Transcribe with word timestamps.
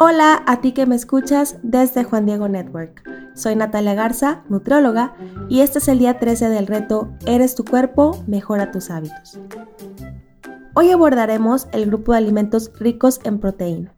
Hola 0.00 0.44
a 0.46 0.60
ti 0.60 0.70
que 0.70 0.86
me 0.86 0.94
escuchas 0.94 1.56
desde 1.64 2.04
Juan 2.04 2.24
Diego 2.24 2.48
Network. 2.48 3.02
Soy 3.34 3.56
Natalia 3.56 3.94
Garza, 3.94 4.44
nutrióloga, 4.48 5.16
y 5.48 5.58
este 5.58 5.80
es 5.80 5.88
el 5.88 5.98
día 5.98 6.20
13 6.20 6.50
del 6.50 6.68
reto 6.68 7.08
Eres 7.26 7.56
tu 7.56 7.64
cuerpo, 7.64 8.16
mejora 8.28 8.70
tus 8.70 8.90
hábitos. 8.90 9.40
Hoy 10.76 10.92
abordaremos 10.92 11.66
el 11.72 11.86
grupo 11.86 12.12
de 12.12 12.18
alimentos 12.18 12.70
ricos 12.78 13.18
en 13.24 13.40
proteína. 13.40 13.96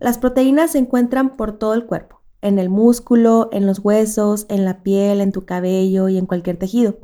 Las 0.00 0.16
proteínas 0.16 0.70
se 0.70 0.78
encuentran 0.78 1.36
por 1.36 1.58
todo 1.58 1.74
el 1.74 1.84
cuerpo, 1.84 2.22
en 2.40 2.58
el 2.58 2.70
músculo, 2.70 3.50
en 3.52 3.66
los 3.66 3.80
huesos, 3.80 4.46
en 4.48 4.64
la 4.64 4.82
piel, 4.82 5.20
en 5.20 5.32
tu 5.32 5.44
cabello 5.44 6.08
y 6.08 6.16
en 6.16 6.24
cualquier 6.24 6.56
tejido. 6.56 6.96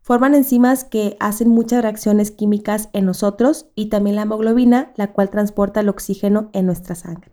Forman 0.00 0.34
enzimas 0.34 0.84
que 0.84 1.18
hacen 1.20 1.50
muchas 1.50 1.82
reacciones 1.82 2.30
químicas 2.30 2.88
en 2.94 3.04
nosotros 3.04 3.66
y 3.74 3.90
también 3.90 4.16
la 4.16 4.22
hemoglobina, 4.22 4.94
la 4.96 5.12
cual 5.12 5.28
transporta 5.28 5.80
el 5.80 5.90
oxígeno 5.90 6.48
en 6.54 6.64
nuestra 6.64 6.94
sangre. 6.94 7.32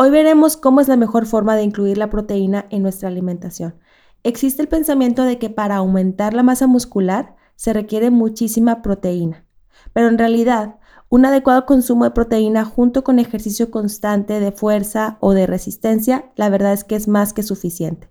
Hoy 0.00 0.10
veremos 0.10 0.56
cómo 0.56 0.80
es 0.80 0.86
la 0.86 0.96
mejor 0.96 1.26
forma 1.26 1.56
de 1.56 1.64
incluir 1.64 1.98
la 1.98 2.08
proteína 2.08 2.66
en 2.70 2.82
nuestra 2.82 3.08
alimentación. 3.08 3.74
Existe 4.22 4.62
el 4.62 4.68
pensamiento 4.68 5.24
de 5.24 5.40
que 5.40 5.50
para 5.50 5.74
aumentar 5.74 6.34
la 6.34 6.44
masa 6.44 6.68
muscular 6.68 7.34
se 7.56 7.72
requiere 7.72 8.12
muchísima 8.12 8.80
proteína, 8.80 9.44
pero 9.92 10.06
en 10.06 10.16
realidad 10.16 10.76
un 11.08 11.24
adecuado 11.24 11.66
consumo 11.66 12.04
de 12.04 12.12
proteína 12.12 12.64
junto 12.64 13.02
con 13.02 13.18
ejercicio 13.18 13.72
constante 13.72 14.38
de 14.38 14.52
fuerza 14.52 15.18
o 15.18 15.34
de 15.34 15.48
resistencia, 15.48 16.30
la 16.36 16.48
verdad 16.48 16.74
es 16.74 16.84
que 16.84 16.94
es 16.94 17.08
más 17.08 17.32
que 17.32 17.42
suficiente. 17.42 18.08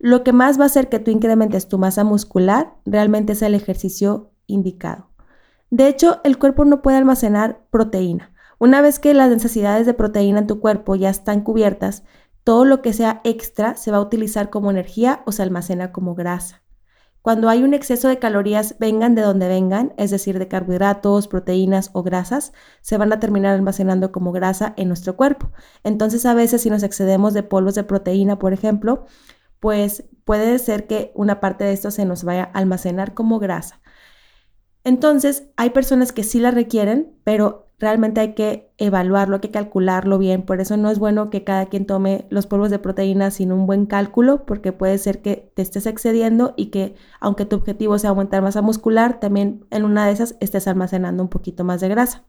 Lo 0.00 0.24
que 0.24 0.32
más 0.32 0.58
va 0.58 0.64
a 0.64 0.66
hacer 0.66 0.88
que 0.88 0.98
tú 0.98 1.12
incrementes 1.12 1.68
tu 1.68 1.78
masa 1.78 2.02
muscular 2.02 2.74
realmente 2.84 3.34
es 3.34 3.42
el 3.42 3.54
ejercicio 3.54 4.32
indicado. 4.48 5.06
De 5.70 5.86
hecho, 5.86 6.20
el 6.24 6.36
cuerpo 6.36 6.64
no 6.64 6.82
puede 6.82 6.96
almacenar 6.96 7.64
proteína. 7.70 8.31
Una 8.62 8.80
vez 8.80 9.00
que 9.00 9.12
las 9.12 9.28
necesidades 9.28 9.86
de 9.86 9.92
proteína 9.92 10.38
en 10.38 10.46
tu 10.46 10.60
cuerpo 10.60 10.94
ya 10.94 11.10
están 11.10 11.40
cubiertas, 11.40 12.04
todo 12.44 12.64
lo 12.64 12.80
que 12.80 12.92
sea 12.92 13.20
extra 13.24 13.74
se 13.74 13.90
va 13.90 13.96
a 13.96 14.02
utilizar 14.02 14.50
como 14.50 14.70
energía 14.70 15.24
o 15.26 15.32
se 15.32 15.42
almacena 15.42 15.90
como 15.90 16.14
grasa. 16.14 16.62
Cuando 17.22 17.48
hay 17.48 17.64
un 17.64 17.74
exceso 17.74 18.06
de 18.06 18.20
calorías, 18.20 18.76
vengan 18.78 19.16
de 19.16 19.22
donde 19.22 19.48
vengan, 19.48 19.94
es 19.96 20.12
decir, 20.12 20.38
de 20.38 20.46
carbohidratos, 20.46 21.26
proteínas 21.26 21.90
o 21.92 22.04
grasas, 22.04 22.52
se 22.82 22.96
van 22.98 23.12
a 23.12 23.18
terminar 23.18 23.52
almacenando 23.52 24.12
como 24.12 24.30
grasa 24.30 24.74
en 24.76 24.86
nuestro 24.86 25.16
cuerpo. 25.16 25.50
Entonces, 25.82 26.24
a 26.24 26.32
veces 26.32 26.62
si 26.62 26.70
nos 26.70 26.84
excedemos 26.84 27.34
de 27.34 27.42
polvos 27.42 27.74
de 27.74 27.82
proteína, 27.82 28.38
por 28.38 28.52
ejemplo, 28.52 29.06
pues 29.58 30.04
puede 30.24 30.60
ser 30.60 30.86
que 30.86 31.10
una 31.16 31.40
parte 31.40 31.64
de 31.64 31.72
esto 31.72 31.90
se 31.90 32.04
nos 32.04 32.22
vaya 32.22 32.44
a 32.54 32.58
almacenar 32.60 33.12
como 33.12 33.40
grasa. 33.40 33.81
Entonces, 34.84 35.48
hay 35.56 35.70
personas 35.70 36.12
que 36.12 36.24
sí 36.24 36.40
la 36.40 36.50
requieren, 36.50 37.12
pero 37.24 37.70
realmente 37.78 38.20
hay 38.20 38.34
que 38.34 38.72
evaluarlo, 38.78 39.36
hay 39.36 39.40
que 39.40 39.50
calcularlo 39.50 40.18
bien. 40.18 40.42
Por 40.42 40.60
eso 40.60 40.76
no 40.76 40.90
es 40.90 40.98
bueno 40.98 41.30
que 41.30 41.44
cada 41.44 41.66
quien 41.66 41.86
tome 41.86 42.26
los 42.30 42.46
polvos 42.46 42.70
de 42.70 42.78
proteína 42.78 43.30
sin 43.30 43.52
un 43.52 43.66
buen 43.66 43.86
cálculo, 43.86 44.46
porque 44.46 44.72
puede 44.72 44.98
ser 44.98 45.20
que 45.20 45.52
te 45.54 45.62
estés 45.62 45.86
excediendo 45.86 46.54
y 46.56 46.66
que 46.66 46.94
aunque 47.20 47.44
tu 47.44 47.56
objetivo 47.56 47.98
sea 47.98 48.10
aumentar 48.10 48.42
masa 48.42 48.62
muscular, 48.62 49.20
también 49.20 49.66
en 49.70 49.84
una 49.84 50.06
de 50.06 50.12
esas 50.12 50.36
estés 50.40 50.68
almacenando 50.68 51.22
un 51.22 51.28
poquito 51.28 51.64
más 51.64 51.80
de 51.80 51.88
grasa. 51.88 52.24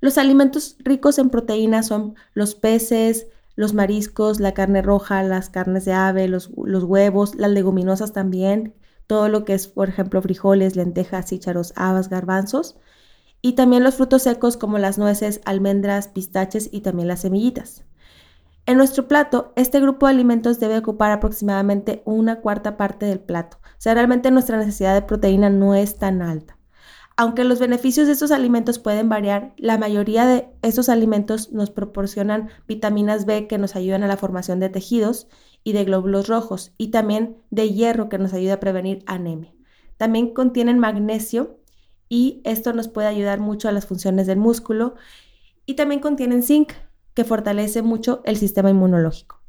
Los 0.00 0.18
alimentos 0.18 0.76
ricos 0.80 1.18
en 1.18 1.30
proteína 1.30 1.82
son 1.82 2.14
los 2.34 2.54
peces, 2.54 3.28
los 3.56 3.74
mariscos, 3.74 4.40
la 4.40 4.54
carne 4.54 4.82
roja, 4.82 5.22
las 5.22 5.50
carnes 5.50 5.84
de 5.84 5.92
ave, 5.92 6.28
los, 6.28 6.50
los 6.56 6.84
huevos, 6.84 7.36
las 7.36 7.50
leguminosas 7.50 8.12
también, 8.12 8.74
todo 9.06 9.28
lo 9.28 9.44
que 9.44 9.54
es, 9.54 9.68
por 9.68 9.88
ejemplo, 9.88 10.20
frijoles, 10.22 10.76
lentejas, 10.76 11.26
chícharos, 11.26 11.72
habas, 11.76 12.08
garbanzos, 12.08 12.76
y 13.42 13.52
también 13.52 13.84
los 13.84 13.96
frutos 13.96 14.22
secos 14.22 14.56
como 14.56 14.78
las 14.78 14.98
nueces, 14.98 15.40
almendras, 15.44 16.08
pistaches 16.08 16.68
y 16.72 16.80
también 16.80 17.08
las 17.08 17.20
semillitas. 17.20 17.84
En 18.66 18.78
nuestro 18.78 19.06
plato, 19.06 19.52
este 19.56 19.78
grupo 19.78 20.06
de 20.06 20.14
alimentos 20.14 20.58
debe 20.58 20.78
ocupar 20.78 21.12
aproximadamente 21.12 22.02
una 22.06 22.40
cuarta 22.40 22.78
parte 22.78 23.04
del 23.04 23.20
plato. 23.20 23.58
O 23.62 23.80
sea, 23.84 23.92
realmente 23.92 24.30
nuestra 24.30 24.56
necesidad 24.56 24.94
de 24.94 25.02
proteína 25.02 25.50
no 25.50 25.74
es 25.74 25.98
tan 25.98 26.22
alta. 26.22 26.56
Aunque 27.16 27.44
los 27.44 27.60
beneficios 27.60 28.06
de 28.06 28.14
estos 28.14 28.32
alimentos 28.32 28.78
pueden 28.78 29.10
variar, 29.10 29.52
la 29.58 29.76
mayoría 29.76 30.26
de 30.26 30.48
estos 30.62 30.88
alimentos 30.88 31.52
nos 31.52 31.70
proporcionan 31.70 32.48
vitaminas 32.66 33.26
B 33.26 33.46
que 33.46 33.58
nos 33.58 33.76
ayudan 33.76 34.02
a 34.02 34.08
la 34.08 34.16
formación 34.16 34.58
de 34.58 34.70
tejidos 34.70 35.28
y 35.64 35.72
de 35.72 35.84
glóbulos 35.84 36.28
rojos 36.28 36.72
y 36.76 36.88
también 36.88 37.38
de 37.50 37.72
hierro 37.72 38.08
que 38.08 38.18
nos 38.18 38.34
ayuda 38.34 38.54
a 38.54 38.60
prevenir 38.60 39.02
anemia. 39.06 39.52
También 39.96 40.32
contienen 40.34 40.78
magnesio 40.78 41.58
y 42.08 42.42
esto 42.44 42.72
nos 42.74 42.88
puede 42.88 43.08
ayudar 43.08 43.40
mucho 43.40 43.68
a 43.68 43.72
las 43.72 43.86
funciones 43.86 44.26
del 44.26 44.38
músculo 44.38 44.94
y 45.66 45.74
también 45.74 46.00
contienen 46.00 46.42
zinc 46.42 46.72
que 47.14 47.24
fortalece 47.24 47.82
mucho 47.82 48.20
el 48.24 48.36
sistema 48.36 48.70
inmunológico. 48.70 49.40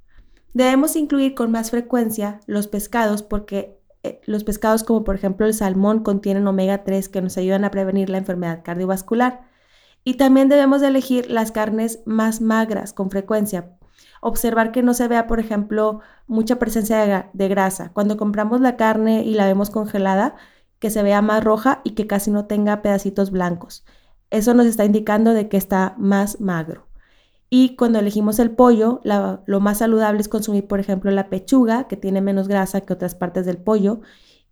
Debemos 0.53 0.95
incluir 0.95 1.35
con 1.35 1.51
más 1.51 1.71
frecuencia 1.71 2.39
los 2.47 2.67
pescados 2.67 3.21
porque 3.21 3.77
eh, 4.03 4.21
los 4.25 4.45
pescados 4.45 4.83
como 4.83 5.03
por 5.03 5.15
ejemplo 5.15 5.45
el 5.45 5.53
salmón 5.53 6.01
contienen 6.01 6.47
omega 6.47 6.83
3 6.83 7.09
que 7.09 7.21
nos 7.21 7.37
ayudan 7.37 7.65
a 7.65 7.71
prevenir 7.71 8.09
la 8.09 8.19
enfermedad 8.19 8.61
cardiovascular. 8.63 9.41
Y 10.05 10.13
también 10.13 10.47
debemos 10.47 10.81
elegir 10.83 11.29
las 11.29 11.51
carnes 11.51 12.01
más 12.05 12.39
magras 12.39 12.93
con 12.93 13.09
frecuencia 13.09 13.75
observar 14.25 14.71
que 14.71 14.81
no 14.81 14.95
se 14.95 15.07
vea, 15.07 15.27
por 15.27 15.39
ejemplo, 15.39 15.99
mucha 16.25 16.57
presencia 16.57 17.29
de, 17.31 17.47
grasa. 17.47 17.91
Cuando 17.93 18.17
compramos 18.17 18.59
la 18.59 18.75
carne 18.75 19.23
y 19.23 19.35
la 19.35 19.45
vemos 19.45 19.69
congelada, 19.69 20.35
que 20.79 20.89
se 20.89 21.03
vea 21.03 21.21
más 21.21 21.43
roja 21.43 21.81
y 21.83 21.91
que 21.91 22.07
casi 22.07 22.31
no 22.31 22.45
tenga 22.47 22.81
pedacitos 22.81 23.29
blancos. 23.29 23.85
Eso 24.31 24.55
nos 24.55 24.65
está 24.65 24.83
indicando 24.83 25.33
de 25.33 25.47
que 25.47 25.57
está 25.57 25.93
más 25.99 26.41
magro. 26.41 26.87
Y 27.51 27.75
cuando 27.75 27.99
elegimos 27.99 28.39
el 28.39 28.49
pollo, 28.49 28.99
lo 29.03 29.59
más 29.59 29.77
saludable 29.77 30.21
es 30.21 30.27
consumir, 30.27 30.67
por 30.67 30.79
ejemplo, 30.79 31.11
la 31.11 31.29
pechuga, 31.29 31.87
que 31.87 31.95
tiene 31.95 32.19
menos 32.19 32.47
grasa 32.47 32.81
que 32.81 32.93
otras 32.93 33.13
partes 33.13 33.45
del 33.45 33.57
pollo, 33.57 34.01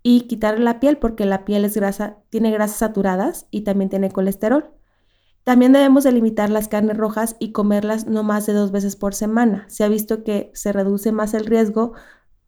y 0.03 0.21
quitar 0.27 0.59
la 0.59 0.79
piel, 0.79 0.97
porque 0.97 1.25
la 1.25 1.45
piel 1.45 1.65
es 1.65 1.75
grasa, 1.75 2.17
tiene 2.29 2.51
grasas 2.51 2.77
saturadas 2.77 3.47
y 3.49 3.61
también 3.61 3.89
tiene 3.89 4.11
colesterol. 4.11 4.69
También 5.43 5.73
debemos 5.73 6.05
delimitar 6.05 6.49
las 6.49 6.67
carnes 6.67 6.97
rojas 6.97 7.35
y 7.39 7.51
comerlas 7.51 8.07
no 8.07 8.23
más 8.23 8.45
de 8.45 8.53
dos 8.53 8.71
veces 8.71 8.95
por 8.95 9.13
semana. 9.13 9.65
Se 9.67 9.83
ha 9.83 9.89
visto 9.89 10.23
que 10.23 10.51
se 10.53 10.71
reduce 10.71 11.11
más 11.11 11.33
el 11.33 11.45
riesgo 11.45 11.93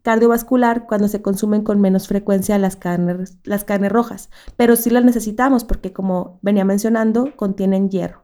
cardiovascular 0.01 0.85
cuando 0.85 1.07
se 1.07 1.21
consumen 1.21 1.63
con 1.63 1.81
menos 1.81 2.07
frecuencia 2.07 2.59
las 2.59 2.75
carnes, 2.75 3.37
las 3.43 3.63
carnes 3.63 3.91
rojas, 3.91 4.29
pero 4.55 4.75
sí 4.75 4.91
las 4.91 5.03
necesitamos 5.03 5.65
porque 5.65 5.93
como 5.93 6.39
venía 6.43 6.63
mencionando, 6.63 7.35
contienen 7.35 7.89
hierro. 7.89 8.23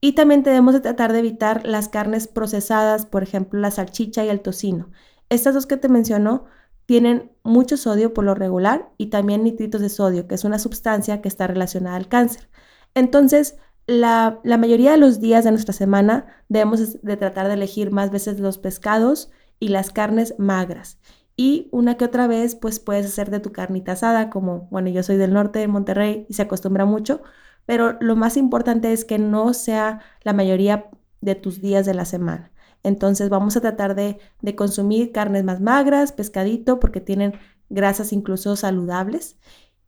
Y 0.00 0.12
también 0.12 0.42
debemos 0.42 0.74
de 0.74 0.80
tratar 0.80 1.12
de 1.12 1.20
evitar 1.20 1.66
las 1.66 1.88
carnes 1.88 2.28
procesadas, 2.28 3.06
por 3.06 3.22
ejemplo, 3.22 3.58
la 3.58 3.70
salchicha 3.70 4.24
y 4.24 4.28
el 4.28 4.42
tocino. 4.42 4.90
Estas 5.30 5.54
dos 5.54 5.66
que 5.66 5.78
te 5.78 5.88
menciono 5.88 6.44
tienen 6.84 7.32
mucho 7.42 7.78
sodio 7.78 8.12
por 8.12 8.24
lo 8.24 8.34
regular 8.34 8.90
y 8.98 9.06
también 9.06 9.42
nitritos 9.42 9.80
de 9.80 9.88
sodio, 9.88 10.28
que 10.28 10.34
es 10.34 10.44
una 10.44 10.58
sustancia 10.58 11.22
que 11.22 11.28
está 11.28 11.46
relacionada 11.46 11.96
al 11.96 12.08
cáncer. 12.08 12.48
Entonces, 12.94 13.56
la, 13.86 14.40
mayoría 14.44 14.92
de 14.92 14.96
los 14.96 15.20
días 15.20 15.44
de 15.44 15.50
nuestra 15.50 15.72
semana 15.72 16.26
debemos 16.48 17.02
de 17.02 17.16
tratar 17.16 17.48
de 17.48 17.54
elegir 17.54 17.90
más 17.90 18.10
veces 18.10 18.40
los 18.40 18.58
pescados 18.58 19.30
y 19.60 19.68
las 19.68 19.90
carnes 19.90 20.34
magras. 20.38 20.98
Y 21.36 21.68
una 21.70 21.96
que 21.96 22.04
otra 22.04 22.26
vez, 22.26 22.54
pues 22.54 22.80
puedes 22.80 23.06
hacer 23.06 23.30
de 23.30 23.40
tu 23.40 23.52
carnita 23.52 23.92
asada, 23.92 24.30
como, 24.30 24.68
bueno, 24.70 24.88
yo 24.88 25.02
soy 25.02 25.16
del 25.16 25.34
norte 25.34 25.58
de 25.58 25.68
Monterrey 25.68 26.26
y 26.28 26.34
se 26.34 26.42
acostumbra 26.42 26.84
mucho, 26.86 27.22
pero 27.66 27.96
lo 28.00 28.16
más 28.16 28.36
importante 28.36 28.92
es 28.92 29.04
que 29.04 29.18
no 29.18 29.52
sea 29.54 30.00
la 30.22 30.32
mayoría 30.32 30.90
de 31.20 31.34
tus 31.34 31.60
días 31.60 31.86
de 31.86 31.94
la 31.94 32.04
semana. 32.06 32.52
Entonces 32.82 33.28
vamos 33.28 33.56
a 33.56 33.60
tratar 33.60 33.94
de, 33.94 34.18
de 34.40 34.54
consumir 34.54 35.12
carnes 35.12 35.44
más 35.44 35.60
magras, 35.60 36.12
pescadito, 36.12 36.80
porque 36.80 37.00
tienen 37.00 37.34
grasas 37.68 38.12
incluso 38.12 38.56
saludables. 38.56 39.36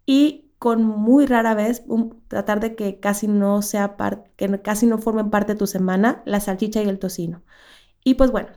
Y 0.05 0.48
con 0.59 0.85
muy 0.85 1.27
rara 1.27 1.55
vez 1.55 1.85
tratar 2.27 2.61
de 2.61 2.75
que 2.75 2.99
casi 3.01 3.29
no 3.29 3.63
sea 3.63 3.97
que 4.37 4.61
casi 4.61 4.87
no 4.87 4.99
formen 4.99 5.31
parte 5.31 5.53
de 5.53 5.59
tu 5.59 5.67
semana 5.67 6.23
la 6.25 6.41
salchicha 6.41 6.83
y 6.83 6.89
el 6.89 6.99
tocino. 6.99 7.43
Y 8.05 8.15
pues 8.15 8.31
bueno, 8.31 8.49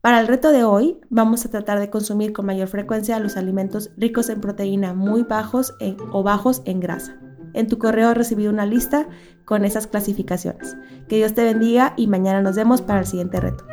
para 0.00 0.20
el 0.20 0.28
reto 0.28 0.50
de 0.52 0.64
hoy 0.64 0.98
vamos 1.10 1.44
a 1.44 1.50
tratar 1.50 1.78
de 1.78 1.90
consumir 1.90 2.32
con 2.32 2.46
mayor 2.46 2.68
frecuencia 2.68 3.18
los 3.18 3.36
alimentos 3.36 3.90
ricos 3.96 4.30
en 4.30 4.40
proteína 4.40 4.94
muy 4.94 5.22
bajos 5.24 5.74
o 6.12 6.22
bajos 6.22 6.62
en 6.64 6.80
grasa. 6.80 7.20
En 7.52 7.66
tu 7.66 7.78
correo 7.78 8.10
he 8.10 8.14
recibido 8.14 8.50
una 8.50 8.64
lista 8.64 9.08
con 9.44 9.64
esas 9.64 9.86
clasificaciones. 9.86 10.76
Que 11.08 11.16
Dios 11.16 11.34
te 11.34 11.44
bendiga 11.44 11.92
y 11.96 12.06
mañana 12.06 12.40
nos 12.40 12.56
vemos 12.56 12.80
para 12.80 13.00
el 13.00 13.06
siguiente 13.06 13.40
reto. 13.40 13.69